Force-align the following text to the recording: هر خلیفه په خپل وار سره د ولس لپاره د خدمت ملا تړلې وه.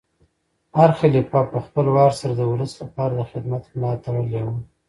هر 0.77 0.89
خلیفه 0.99 1.39
په 1.51 1.59
خپل 1.65 1.85
وار 1.95 2.11
سره 2.21 2.33
د 2.35 2.41
ولس 2.51 2.71
لپاره 2.83 3.13
د 3.15 3.21
خدمت 3.31 3.63
ملا 3.75 3.91
تړلې 4.05 4.41
وه. 4.45 4.55